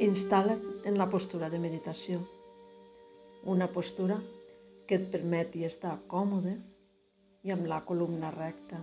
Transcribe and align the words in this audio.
Instal·la't 0.00 0.86
en 0.88 0.94
la 0.96 1.04
postura 1.12 1.50
de 1.52 1.58
meditació. 1.60 2.22
Una 3.54 3.66
postura 3.68 4.14
que 4.88 4.96
et 4.96 5.02
permeti 5.12 5.66
estar 5.66 5.90
còmode 6.08 6.54
i 7.44 7.52
amb 7.52 7.66
la 7.68 7.82
columna 7.84 8.30
recta. 8.32 8.78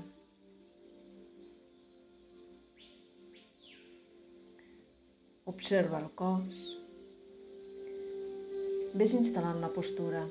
Observa 5.49 6.03
el 6.03 6.11
cos. 6.21 6.59
Ves 9.01 9.15
instal·lant 9.17 9.57
la 9.65 9.71
postura. 9.73 10.21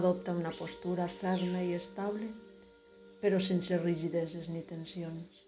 Adopta 0.00 0.34
una 0.34 0.50
postura 0.58 1.06
ferma 1.06 1.62
i 1.62 1.78
estable, 1.78 2.32
però 3.26 3.40
sense 3.42 3.74
rigideses 3.82 4.46
ni 4.54 4.60
tensions. 4.62 5.38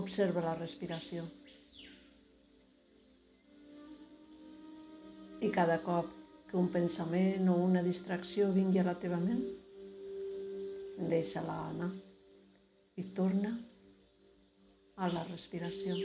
Observa 0.00 0.40
la 0.46 0.54
respiració. 0.56 1.26
I 5.44 5.50
cada 5.52 5.76
cop 5.84 6.08
que 6.48 6.56
un 6.56 6.70
pensament 6.72 7.50
o 7.52 7.58
una 7.66 7.82
distracció 7.84 8.48
vingui 8.54 8.80
a 8.80 8.86
la 8.88 8.96
teva 9.02 9.18
ment, 9.20 9.44
deixa-la 11.12 11.58
anar 11.66 11.90
i 12.96 13.04
torna 13.20 13.52
a 14.96 15.12
la 15.12 15.28
respiració. 15.28 16.00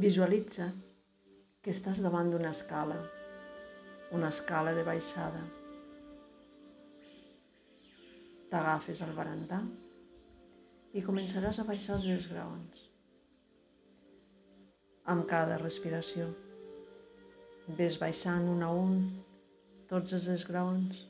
Visualitza 0.00 0.70
que 1.60 1.72
estàs 1.74 1.98
davant 2.00 2.30
d'una 2.32 2.54
escala, 2.54 2.94
una 4.16 4.30
escala 4.32 4.70
de 4.72 4.80
baixada. 4.86 5.40
T'agafes 8.48 9.02
al 9.04 9.10
barandà 9.18 9.58
i 10.96 11.02
començaràs 11.04 11.60
a 11.60 11.66
baixar 11.68 11.98
els 11.98 12.06
esgraons. 12.14 12.86
Amb 15.12 15.26
cada 15.34 15.58
respiració 15.60 16.30
ves 17.82 17.98
baixant 18.00 18.48
un 18.54 18.64
a 18.64 18.70
un 18.84 18.94
tots 19.92 20.16
els 20.16 20.30
esgraons. 20.36 21.02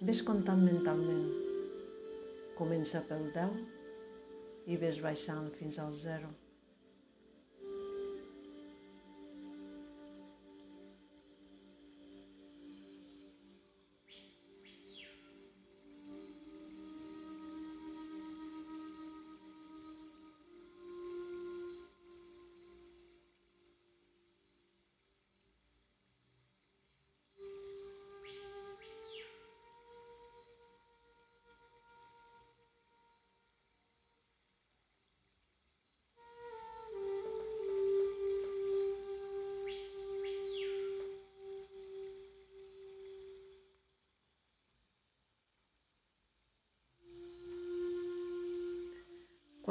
Ves 0.00 0.24
comptant 0.30 0.64
mentalment. 0.70 1.28
Comença 2.56 3.04
pel 3.12 3.28
10 3.36 4.72
i 4.72 4.80
ves 4.86 5.02
baixant 5.04 5.52
fins 5.60 5.82
al 5.84 5.92
0. 6.06 6.32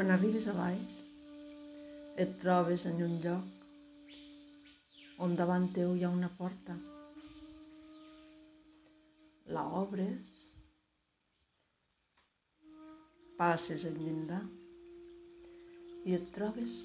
Quan 0.04 0.18
arribes 0.20 0.50
a 0.52 0.54
baix, 0.58 0.94
et 2.20 2.32
trobes 2.40 2.84
en 2.90 2.98
un 3.06 3.12
lloc 3.24 3.62
on 5.26 5.36
davant 5.40 5.68
teu 5.78 5.94
hi 5.96 6.02
ha 6.04 6.10
una 6.12 6.28
porta. 6.40 6.76
La 9.58 9.64
obres, 9.82 10.42
passes 13.40 13.88
el 13.92 13.96
llindar 14.02 14.42
i 16.04 16.18
et 16.20 16.28
trobes 16.40 16.82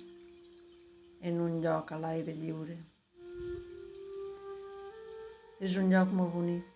en 1.33 1.43
un 1.49 1.59
lloc 1.67 1.91
a 1.91 2.01
l'aire 2.07 2.39
lliure. 2.45 2.79
És 5.59 5.75
un 5.83 5.91
lloc 5.97 6.15
molt 6.23 6.35
bonic, 6.39 6.73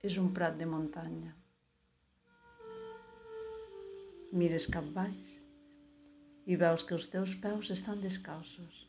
és 0.00 0.16
un 0.24 0.32
prat 0.40 0.56
de 0.64 0.72
muntanya 0.74 1.36
mires 4.32 4.64
cap 4.72 4.86
baix 4.96 5.41
i 6.46 6.56
veus 6.58 6.84
que 6.86 6.96
els 6.96 7.06
teus 7.12 7.34
peus 7.42 7.70
estan 7.74 8.00
descalços. 8.02 8.86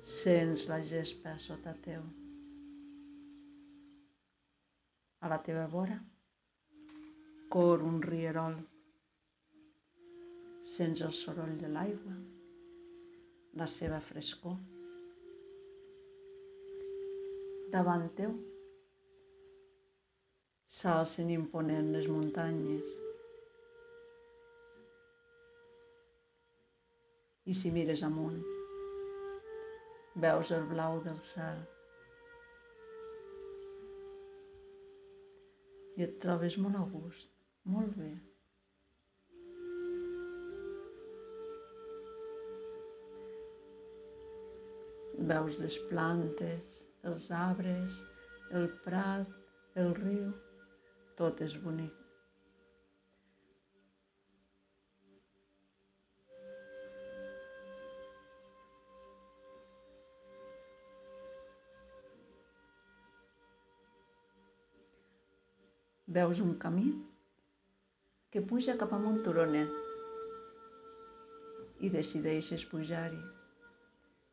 Sents 0.00 0.66
la 0.68 0.80
gespa 0.84 1.36
sota 1.40 1.74
teu. 1.84 2.04
A 5.20 5.28
la 5.28 5.38
teva 5.44 5.66
vora 5.68 5.98
cor 7.50 7.82
un 7.82 7.98
rierol. 8.02 8.54
Sents 10.72 11.02
el 11.02 11.12
soroll 11.16 11.56
de 11.60 11.68
l'aigua, 11.72 12.14
la 13.60 13.66
seva 13.66 13.98
frescor. 14.04 14.56
Davant 17.74 18.06
teu 18.20 18.36
s'alcen 20.78 21.30
imponent 21.34 21.90
les 21.96 22.06
muntanyes 22.12 23.09
i 27.50 27.54
si 27.54 27.70
mires 27.74 28.04
amunt, 28.06 28.38
veus 30.22 30.50
el 30.54 30.66
blau 30.70 31.00
del 31.02 31.18
cel 31.26 31.62
i 35.98 36.04
et 36.06 36.14
trobes 36.22 36.56
molt 36.62 36.78
a 36.78 36.84
gust, 36.92 37.32
molt 37.74 37.96
bé. 37.98 38.12
Veus 45.30 45.58
les 45.60 45.76
plantes, 45.90 46.76
els 47.10 47.30
arbres, 47.42 48.00
el 48.56 48.70
prat, 48.86 49.34
el 49.82 49.92
riu, 49.98 50.30
tot 51.20 51.44
és 51.44 51.58
bonic. 51.66 51.99
Veus 66.10 66.40
un 66.42 66.56
camí 66.58 66.88
que 68.30 68.40
puja 68.42 68.74
cap 68.78 68.92
a 68.94 68.98
un 69.10 69.20
turonet 69.22 69.70
i 71.86 71.90
decideixes 71.94 72.64
pujar-hi 72.70 73.20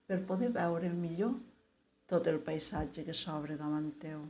per 0.10 0.18
poder 0.32 0.50
veure 0.56 0.90
millor 0.94 1.36
tot 2.10 2.28
el 2.32 2.40
paisatge 2.50 3.04
que 3.06 3.16
s'obre 3.22 3.58
davant 3.60 3.92
teu. 4.02 4.26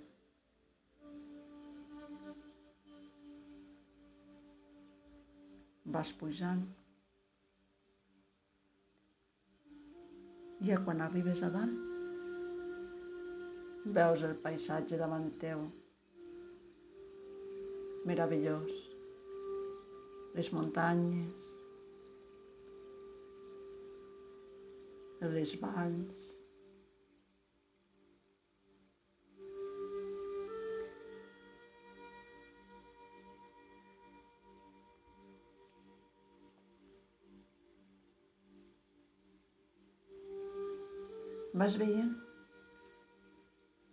Vas 5.96 6.12
pujant 6.20 6.64
i 10.68 10.76
quan 10.84 11.02
arribes 11.06 11.44
a 11.48 11.50
dalt 11.54 11.84
veus 13.98 14.24
el 14.28 14.36
paisatge 14.44 14.98
davant 15.00 15.30
teu 15.40 15.62
meravellós. 18.08 18.82
Les 20.38 20.50
muntanyes, 20.54 21.46
les 25.36 25.56
valls, 25.62 26.34
Vas 41.58 41.76
veient 41.82 42.10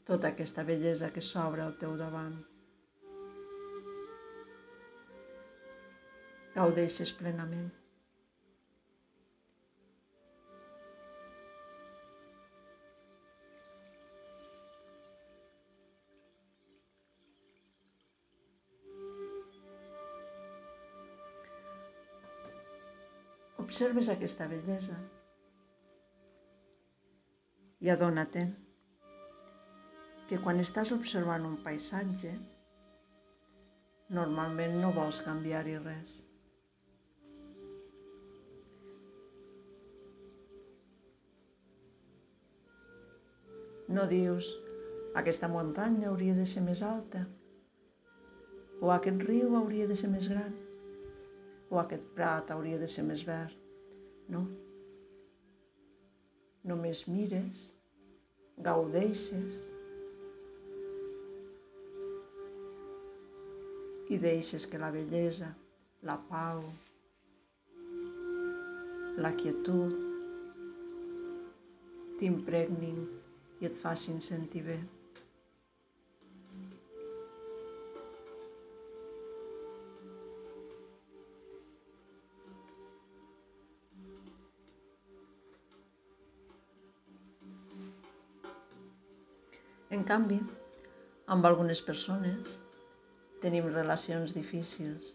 tota 0.05 0.29
aquesta 0.35 0.65
bellesa 0.69 1.09
que 1.15 1.23
s'obre 1.25 1.65
al 1.65 1.79
teu 1.81 1.95
davant. 1.97 2.43
Gaudeixes 6.55 7.11
plenament. 7.19 7.73
Observes 23.65 24.11
aquesta 24.13 24.47
bellesa 24.47 24.95
i 27.83 27.91
adona-te'n 27.91 28.53
que 30.29 30.39
quan 30.45 30.63
estàs 30.63 30.93
observant 30.95 31.49
un 31.49 31.57
paisatge, 31.65 32.31
normalment 34.21 34.79
no 34.85 34.93
vols 35.01 35.21
canviar-hi 35.27 35.75
res. 35.83 36.15
No 43.89 44.09
dius, 44.09 44.49
aquesta 45.15 45.49
muntanya 45.49 46.09
hauria 46.11 46.35
de 46.37 46.47
ser 46.49 46.65
més 46.65 46.83
alta, 46.83 47.27
o 48.81 48.91
aquest 48.95 49.23
riu 49.29 49.57
hauria 49.57 49.87
de 49.91 49.97
ser 49.97 50.11
més 50.13 50.29
gran 50.29 50.55
o 51.75 51.81
aquest 51.81 52.05
prat 52.15 52.51
hauria 52.55 52.79
de 52.79 52.89
ser 52.91 53.05
més 53.07 53.25
verd. 53.27 53.57
No. 54.31 54.45
Només 56.71 57.05
mires, 57.11 57.65
gaudeixes 58.69 59.59
i 64.15 64.21
deixes 64.23 64.69
que 64.71 64.81
la 64.81 64.93
bellesa, 64.95 65.51
la 66.09 66.17
pau, 66.31 66.63
la 69.25 69.35
quietud 69.41 69.99
t'impregnin 72.21 73.05
i 73.61 73.69
et 73.71 73.77
facin 73.79 74.21
sentir 74.25 74.63
bé. 74.67 74.79
En 89.95 90.03
canvi, 90.03 90.41
amb 91.31 91.47
algunes 91.47 91.81
persones 91.87 92.57
tenim 93.43 93.69
relacions 93.69 94.33
difícils. 94.35 95.13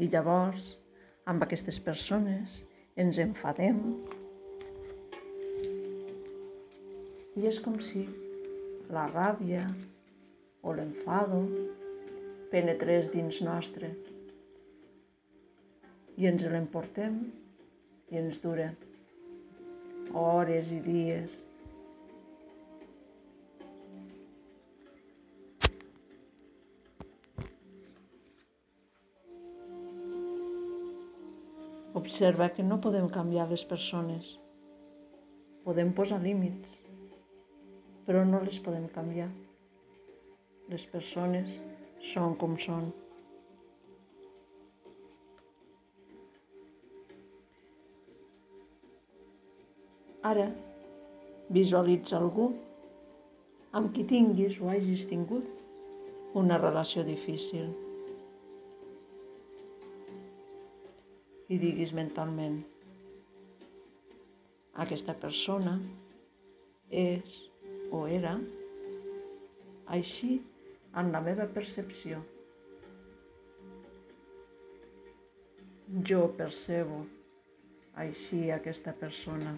I 0.00 0.08
llavors, 0.10 0.72
amb 1.30 1.44
aquestes 1.46 1.78
persones, 1.84 2.62
ens 3.00 3.18
enfadem. 3.22 3.78
I 7.40 7.46
és 7.48 7.60
com 7.64 7.78
si 7.80 8.02
la 8.92 9.06
ràbia 9.08 9.64
o 10.60 10.74
l'enfado 10.76 11.40
penetrés 12.52 13.08
dins 13.14 13.40
nostre 13.46 13.92
i 16.20 16.28
ens 16.28 16.44
l'emportem 16.52 17.22
i 18.10 18.20
ens 18.20 18.42
dura 18.42 18.68
hores 20.12 20.74
i 20.76 20.80
dies. 20.84 21.40
Observa 31.92 32.46
que 32.54 32.62
no 32.62 32.78
podem 32.78 33.08
canviar 33.10 33.48
les 33.50 33.64
persones. 33.66 34.36
Podem 35.64 35.90
posar 35.90 36.20
límits, 36.22 36.76
però 38.06 38.22
no 38.22 38.38
les 38.44 38.60
podem 38.62 38.86
canviar. 38.94 39.26
Les 40.70 40.86
persones 40.86 41.58
són 42.12 42.38
com 42.38 42.54
són. 42.62 42.92
Ara, 50.30 50.46
visualitza 51.50 52.20
algú 52.22 52.52
amb 53.74 53.90
qui 53.94 54.06
tinguis 54.06 54.62
o 54.62 54.70
hagis 54.70 55.08
tingut 55.10 56.38
una 56.38 56.62
relació 56.62 57.02
difícil. 57.02 57.89
I 61.50 61.56
diguis 61.58 61.90
mentalment, 61.96 62.60
aquesta 64.84 65.16
persona 65.18 65.72
és 66.90 67.32
o 67.90 68.04
era 68.06 68.36
així 69.96 70.36
en 71.02 71.10
la 71.14 71.22
meva 71.26 71.48
percepció. 71.50 72.20
Jo 76.10 76.22
percebo 76.38 77.02
així 78.04 78.44
aquesta 78.54 78.94
persona. 78.94 79.56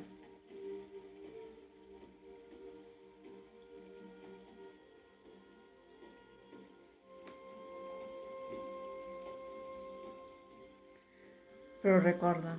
Però 11.83 11.99
recorda, 11.99 12.53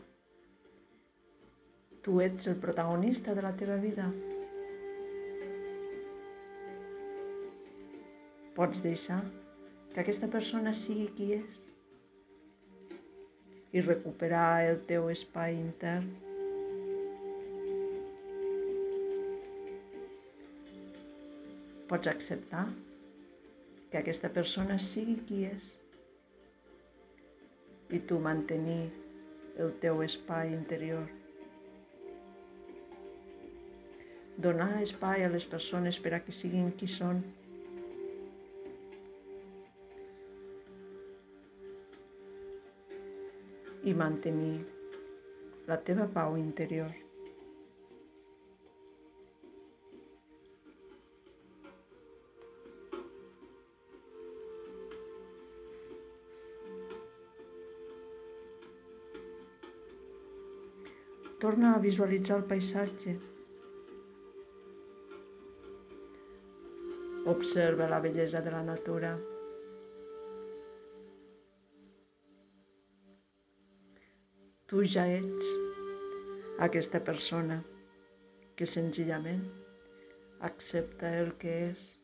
tu 2.04 2.18
ets 2.20 2.50
el 2.52 2.58
protagonista 2.60 3.32
de 3.34 3.44
la 3.46 3.54
teva 3.56 3.78
vida. 3.80 4.10
Pots 8.58 8.82
deixar 8.84 9.22
que 9.94 10.02
aquesta 10.02 10.28
persona 10.28 10.74
sigui 10.76 11.06
qui 11.16 11.30
és 11.38 11.62
i 13.72 13.82
recuperar 13.86 14.66
el 14.66 14.82
teu 14.90 15.08
espai 15.14 15.56
intern. 15.56 16.10
Pots 21.88 22.12
acceptar 22.12 22.66
que 23.88 24.02
aquesta 24.02 24.34
persona 24.36 24.76
sigui 24.82 25.16
qui 25.24 25.46
és 25.48 25.72
i 27.94 28.04
tu 28.10 28.20
mantenir 28.20 29.03
el 29.58 29.74
teu 29.80 30.02
espai 30.02 30.54
interior. 30.54 31.06
Donar 34.38 34.82
espai 34.82 35.24
a 35.26 35.30
les 35.30 35.46
persones 35.46 36.00
per 36.02 36.16
a 36.18 36.22
que 36.26 36.34
siguin 36.34 36.72
qui 36.74 36.90
són. 36.90 37.22
I 43.84 43.94
mantenir 43.94 44.58
la 45.70 45.78
teva 45.86 46.10
pau 46.10 46.38
interior. 46.40 47.03
Torna 61.44 61.74
a 61.76 61.80
visualitzar 61.80 62.38
el 62.38 62.46
paisatge. 62.48 63.14
Observa 67.26 67.90
la 67.90 68.00
bellesa 68.00 68.40
de 68.42 68.52
la 68.54 68.62
natura. 68.64 69.10
Tu 74.72 74.86
ja 74.94 75.04
ets 75.18 75.50
aquesta 76.70 77.04
persona 77.04 77.60
que 78.56 78.70
senzillament 78.76 79.44
accepta 80.52 81.12
el 81.26 81.36
que 81.44 81.58
és. 81.66 82.03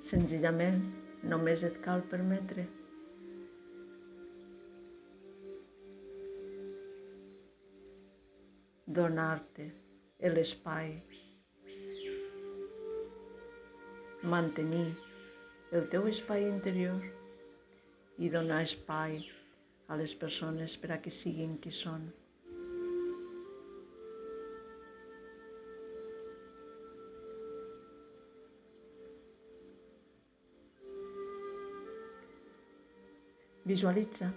Senzillament, 0.00 0.84
només 1.28 1.62
et 1.66 1.74
cal 1.84 2.00
permetre 2.08 2.64
donar-te 8.90 9.66
l'espai, 10.32 10.96
mantenir 14.32 14.88
el 15.72 15.86
teu 15.92 16.08
espai 16.10 16.48
interior 16.48 17.04
i 18.18 18.32
donar 18.32 18.64
espai 18.66 19.20
a 19.86 20.00
les 20.00 20.16
persones 20.24 20.74
per 20.80 20.90
a 20.96 20.98
que 21.04 21.12
siguin 21.14 21.54
qui 21.62 21.70
són. 21.70 22.08
Visualitza. 33.70 34.32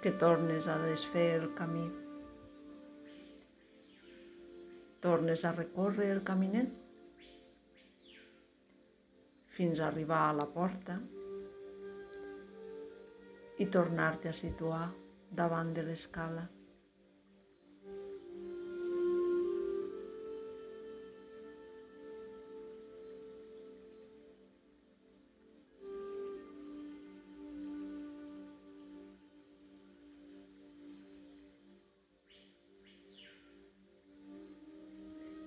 Que 0.00 0.12
tornes 0.12 0.66
a 0.66 0.78
desfer 0.78 1.42
el 1.42 1.50
camí. 1.52 1.84
Tornes 5.04 5.44
a 5.44 5.52
recórrer 5.52 6.08
el 6.16 6.24
caminet 6.24 6.72
fins 9.58 9.78
a 9.78 9.90
arribar 9.90 10.24
a 10.30 10.34
la 10.40 10.50
porta 10.58 10.96
i 13.60 13.68
tornar-te 13.78 14.32
a 14.32 14.38
situar 14.44 14.84
davant 15.44 15.76
de 15.76 15.90
l'escala. 15.90 16.48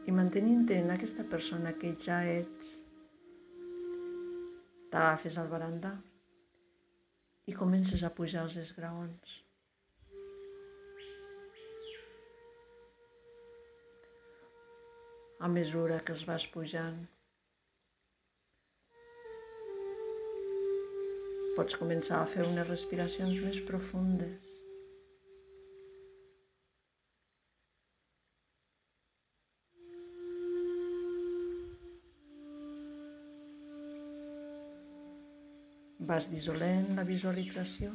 I 0.07 0.13
mantenint-te 0.15 0.77
en 0.79 0.93
aquesta 0.93 1.25
persona 1.27 1.73
que 1.75 1.89
ja 1.99 2.21
ets, 2.31 2.69
t'agafes 4.87 5.35
al 5.41 5.49
barandà 5.51 5.91
i 7.51 7.55
comences 7.55 8.05
a 8.07 8.11
pujar 8.15 8.45
els 8.47 8.55
esgraons. 8.61 9.35
A 15.43 15.51
mesura 15.51 15.99
que 16.01 16.15
els 16.15 16.23
vas 16.27 16.47
pujant, 16.55 17.03
pots 21.57 21.77
començar 21.81 22.23
a 22.23 22.29
fer 22.31 22.47
unes 22.47 22.71
respiracions 22.71 23.43
més 23.43 23.59
profundes. 23.67 24.56
Vas 36.07 36.27
dissolent 36.31 36.93
la 36.95 37.03
visualització. 37.07 37.89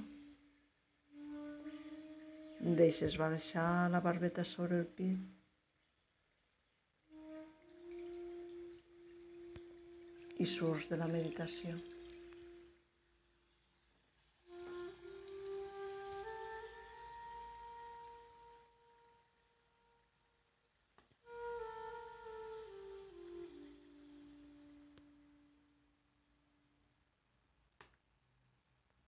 Deixes 2.81 3.17
baixar 3.21 3.69
la 3.95 4.03
barbeta 4.05 4.45
sobre 4.45 4.81
el 4.83 4.91
pit. 4.99 5.23
I 10.45 10.51
surts 10.57 10.91
de 10.93 11.01
la 11.01 11.09
meditació. 11.15 11.79